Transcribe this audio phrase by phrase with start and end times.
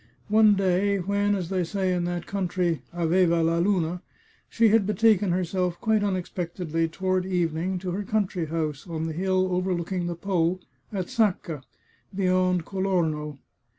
[0.29, 4.01] One day, when, as they say in that country," aveva la luna,"
[4.49, 9.49] she had betaken herself, quite unexpectedly, toward evening, to her country house on the hill
[9.53, 10.59] overlooking the Po,
[10.91, 11.61] at Sacca,
[12.15, 13.37] beyond Colorno.